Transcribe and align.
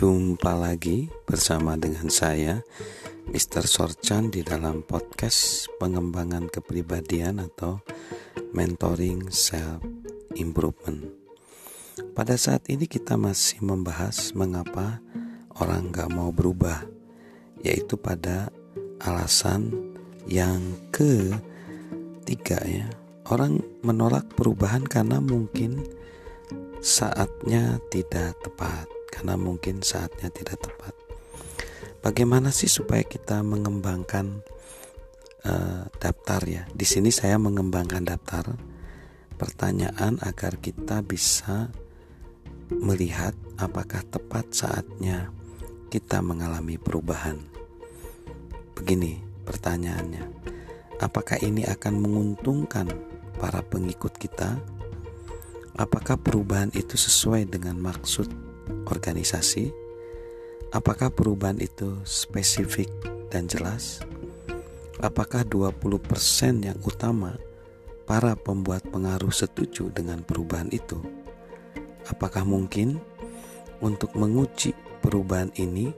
Jumpa 0.00 0.56
lagi 0.56 1.12
bersama 1.28 1.76
dengan 1.76 2.08
saya 2.08 2.64
Mr. 3.28 3.68
Sorchan 3.68 4.32
di 4.32 4.40
dalam 4.40 4.80
podcast 4.80 5.68
pengembangan 5.76 6.48
kepribadian 6.48 7.36
atau 7.36 7.84
mentoring 8.56 9.28
self 9.28 9.84
improvement. 10.40 11.04
Pada 12.16 12.32
saat 12.40 12.64
ini 12.72 12.88
kita 12.88 13.20
masih 13.20 13.60
membahas 13.60 14.32
mengapa 14.32 15.04
orang 15.60 15.92
gak 15.92 16.08
mau 16.08 16.32
berubah, 16.32 16.80
yaitu 17.60 18.00
pada 18.00 18.48
alasan 19.04 19.68
yang 20.24 20.80
ketiga 20.96 22.56
ya. 22.64 22.88
Orang 23.28 23.60
menolak 23.84 24.32
perubahan 24.32 24.80
karena 24.80 25.20
mungkin 25.20 25.84
saatnya 26.80 27.76
tidak 27.92 28.32
tepat 28.40 28.88
karena 29.10 29.34
mungkin 29.34 29.82
saatnya 29.82 30.30
tidak 30.30 30.62
tepat. 30.62 30.94
Bagaimana 32.00 32.48
sih 32.48 32.70
supaya 32.70 33.04
kita 33.04 33.44
mengembangkan 33.44 34.40
uh, 35.44 35.84
daftar 36.00 36.40
ya? 36.48 36.62
Di 36.72 36.88
sini 36.88 37.12
saya 37.12 37.36
mengembangkan 37.36 38.08
daftar 38.08 38.56
pertanyaan 39.36 40.16
agar 40.24 40.56
kita 40.56 41.04
bisa 41.04 41.68
melihat 42.72 43.36
apakah 43.60 44.00
tepat 44.08 44.48
saatnya 44.54 45.28
kita 45.92 46.24
mengalami 46.24 46.80
perubahan. 46.80 47.36
Begini 48.72 49.20
pertanyaannya, 49.44 50.24
apakah 51.04 51.36
ini 51.44 51.68
akan 51.68 52.00
menguntungkan 52.00 52.88
para 53.36 53.60
pengikut 53.60 54.16
kita? 54.16 54.56
Apakah 55.76 56.16
perubahan 56.16 56.72
itu 56.72 56.96
sesuai 56.96 57.44
dengan 57.48 57.76
maksud 57.76 58.49
organisasi? 58.88 59.70
Apakah 60.70 61.10
perubahan 61.10 61.58
itu 61.58 61.98
spesifik 62.06 62.86
dan 63.30 63.50
jelas? 63.50 64.02
Apakah 65.00 65.42
20% 65.42 65.74
yang 66.62 66.78
utama 66.84 67.34
para 68.04 68.36
pembuat 68.36 68.86
pengaruh 68.86 69.32
setuju 69.32 69.90
dengan 69.90 70.22
perubahan 70.22 70.68
itu? 70.70 71.00
Apakah 72.06 72.46
mungkin 72.46 73.00
untuk 73.82 74.14
menguji 74.14 74.76
perubahan 75.00 75.50
ini 75.56 75.90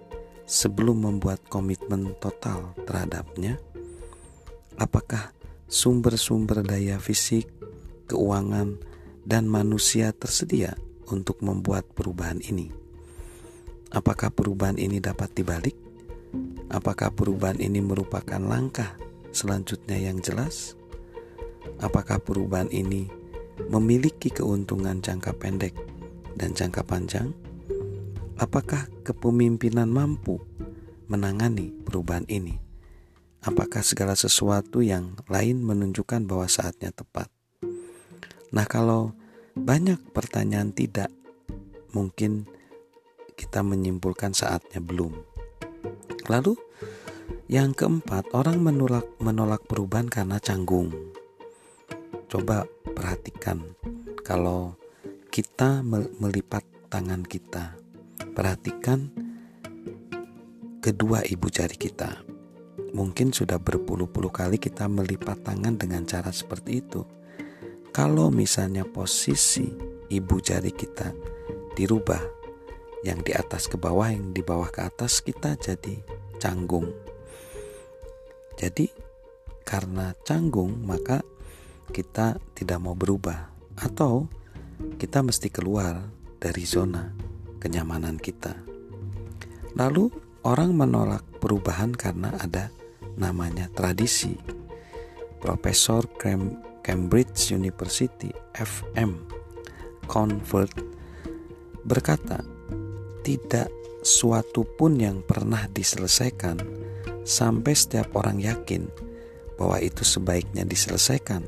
sebelum 0.47 1.05
membuat 1.05 1.43
komitmen 1.51 2.15
total 2.23 2.73
terhadapnya? 2.87 3.59
Apakah 4.79 5.37
sumber-sumber 5.67 6.65
daya 6.65 6.97
fisik, 6.97 7.51
keuangan, 8.09 8.79
dan 9.27 9.47
manusia 9.51 10.11
tersedia 10.15 10.79
untuk 11.11 11.43
membuat 11.43 11.89
perubahan 11.97 12.39
ini. 12.45 12.71
Apakah 13.93 14.33
perubahan 14.33 14.81
ini 14.81 15.03
dapat 15.03 15.35
dibalik? 15.37 15.77
Apakah 16.73 17.13
perubahan 17.13 17.61
ini 17.61 17.85
merupakan 17.85 18.41
langkah 18.41 18.97
selanjutnya 19.37 20.01
yang 20.01 20.23
jelas? 20.25 20.79
Apakah 21.77 22.17
perubahan 22.17 22.73
ini 22.73 23.13
memiliki 23.69 24.33
keuntungan 24.33 25.05
jangka 25.05 25.37
pendek 25.37 25.77
dan 26.41 26.57
jangka 26.57 26.81
panjang? 26.89 27.37
Apakah 28.41 28.89
kepemimpinan 29.05 29.93
mampu 29.93 30.41
menangani 31.13 31.69
perubahan 31.85 32.25
ini? 32.33 32.57
Apakah 33.43 33.85
segala 33.85 34.15
sesuatu 34.17 34.81
yang 34.81 35.19
lain 35.29 35.61
menunjukkan 35.61 36.25
bahwa 36.25 36.49
saatnya 36.49 36.95
tepat? 36.95 37.29
Nah, 38.55 38.65
kalau 38.71 39.13
banyak 39.53 40.01
pertanyaan 40.17 40.73
tidak, 40.73 41.13
mungkin 41.93 42.49
kita 43.37 43.61
menyimpulkan 43.61 44.33
saatnya 44.33 44.81
belum. 44.81 45.13
Lalu 46.29 46.57
yang 47.53 47.77
keempat, 47.77 48.33
orang 48.33 48.65
menolak 48.65 49.05
menolak 49.21 49.69
perubahan 49.69 50.09
karena 50.09 50.41
canggung. 50.41 50.89
Coba 52.33 52.65
perhatikan 52.97 53.61
kalau 54.25 54.73
kita 55.29 55.85
melipat 56.17 56.65
tangan 56.89 57.21
kita. 57.21 57.77
Perhatikan 58.33 59.13
kedua 60.81 61.21
ibu 61.29 61.53
jari 61.53 61.77
kita. 61.77 62.25
Mungkin 62.97 63.37
sudah 63.37 63.61
berpuluh-puluh 63.61 64.33
kali 64.33 64.57
kita 64.57 64.89
melipat 64.89 65.45
tangan 65.45 65.77
dengan 65.77 66.09
cara 66.09 66.33
seperti 66.33 66.81
itu 66.81 67.05
kalau 67.93 68.33
misalnya 68.33 68.89
posisi 68.89 69.69
ibu 70.09 70.37
jari 70.41 70.73
kita 70.73 71.13
dirubah, 71.77 72.21
yang 73.05 73.21
di 73.21 73.37
atas 73.37 73.69
ke 73.69 73.77
bawah, 73.77 74.09
yang 74.09 74.33
di 74.33 74.41
bawah 74.41 74.73
ke 74.73 74.81
atas, 74.81 75.21
kita 75.21 75.61
jadi 75.61 76.01
canggung. 76.41 76.89
Jadi, 78.57 78.89
karena 79.67 80.17
canggung, 80.25 80.81
maka 80.87 81.21
kita 81.93 82.41
tidak 82.57 82.79
mau 82.81 82.97
berubah, 82.97 83.53
atau 83.77 84.25
kita 84.97 85.21
mesti 85.21 85.53
keluar 85.53 86.01
dari 86.41 86.65
zona 86.65 87.13
kenyamanan 87.61 88.17
kita. 88.17 88.55
Lalu, 89.77 90.09
orang 90.49 90.73
menolak 90.73 91.25
perubahan 91.45 91.93
karena 91.93 92.33
ada 92.41 92.73
namanya 93.21 93.69
tradisi. 93.69 94.33
Profesor 95.43 96.07
Cambridge 96.83 97.55
University 97.55 98.35
FM 98.59 99.23
Convert 100.11 100.75
berkata, 101.87 102.43
tidak 103.23 103.71
suatu 104.03 104.67
pun 104.67 104.99
yang 104.99 105.23
pernah 105.23 105.71
diselesaikan 105.71 106.59
sampai 107.23 107.73
setiap 107.75 108.11
orang 108.19 108.43
yakin 108.43 108.91
bahwa 109.55 109.79
itu 109.79 110.03
sebaiknya 110.03 110.67
diselesaikan 110.67 111.47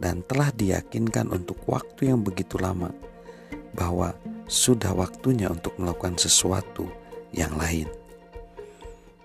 dan 0.00 0.24
telah 0.24 0.52
diyakinkan 0.52 1.28
untuk 1.32 1.60
waktu 1.68 2.08
yang 2.12 2.24
begitu 2.24 2.56
lama 2.56 2.92
bahwa 3.76 4.16
sudah 4.48 4.96
waktunya 4.96 5.52
untuk 5.52 5.76
melakukan 5.76 6.16
sesuatu 6.16 6.88
yang 7.36 7.52
lain. 7.60 7.88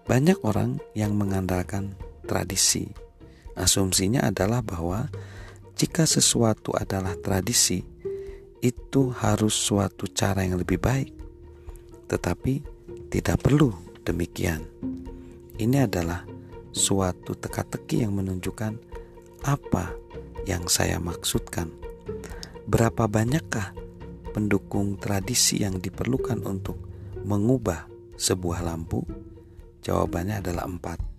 Banyak 0.07 0.43
orang 0.43 0.83
yang 0.91 1.15
mengandalkan 1.15 1.95
tradisi 2.27 2.91
Asumsinya 3.61 4.25
adalah 4.25 4.65
bahwa 4.65 5.05
jika 5.77 6.09
sesuatu 6.09 6.73
adalah 6.73 7.13
tradisi, 7.21 7.85
itu 8.57 9.13
harus 9.13 9.53
suatu 9.53 10.09
cara 10.09 10.41
yang 10.41 10.57
lebih 10.57 10.81
baik. 10.81 11.13
Tetapi 12.09 12.53
tidak 13.13 13.45
perlu 13.45 13.69
demikian. 14.01 14.65
Ini 15.61 15.85
adalah 15.85 16.25
suatu 16.73 17.37
teka-teki 17.37 18.01
yang 18.01 18.17
menunjukkan 18.17 18.81
apa 19.45 19.93
yang 20.49 20.65
saya 20.65 20.97
maksudkan. 20.97 21.69
Berapa 22.65 23.05
banyakkah 23.05 23.77
pendukung 24.33 24.97
tradisi 24.97 25.61
yang 25.61 25.77
diperlukan 25.77 26.41
untuk 26.49 26.81
mengubah 27.21 27.85
sebuah 28.17 28.65
lampu? 28.65 29.05
Jawabannya 29.85 30.41
adalah 30.41 30.65
empat 30.65 31.10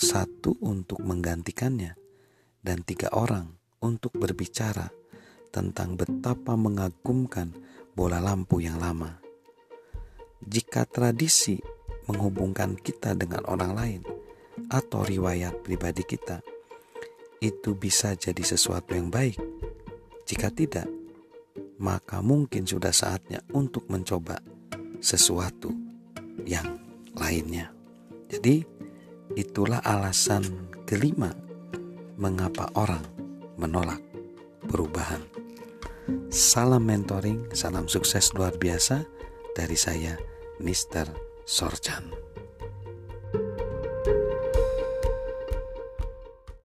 satu 0.00 0.56
untuk 0.64 1.02
menggantikannya, 1.02 1.94
dan 2.64 2.82
tiga 2.82 3.12
orang 3.12 3.54
untuk 3.84 4.16
berbicara 4.16 4.88
tentang 5.52 5.94
betapa 5.94 6.56
mengagumkan 6.56 7.54
bola 7.94 8.18
lampu 8.18 8.58
yang 8.64 8.80
lama. 8.80 9.20
Jika 10.44 10.84
tradisi 10.84 11.56
menghubungkan 12.10 12.76
kita 12.76 13.16
dengan 13.16 13.46
orang 13.48 13.72
lain 13.72 14.00
atau 14.68 15.06
riwayat 15.06 15.62
pribadi 15.62 16.02
kita, 16.04 16.42
itu 17.40 17.76
bisa 17.76 18.16
jadi 18.16 18.40
sesuatu 18.40 18.96
yang 18.96 19.12
baik. 19.12 19.36
Jika 20.24 20.48
tidak, 20.50 20.88
maka 21.78 22.24
mungkin 22.24 22.64
sudah 22.64 22.92
saatnya 22.92 23.44
untuk 23.52 23.88
mencoba 23.92 24.40
sesuatu 25.04 25.68
yang 26.48 26.80
lainnya. 27.12 27.70
Jadi, 28.32 28.64
Itulah 29.34 29.82
alasan 29.82 30.70
kelima 30.86 31.34
mengapa 32.14 32.70
orang 32.78 33.02
menolak 33.58 33.98
perubahan. 34.62 35.18
Salam 36.30 36.86
mentoring, 36.86 37.50
salam 37.50 37.90
sukses 37.90 38.30
luar 38.38 38.54
biasa 38.54 39.02
dari 39.58 39.74
saya, 39.74 40.14
Mr. 40.62 41.10
Sorchan. 41.42 42.14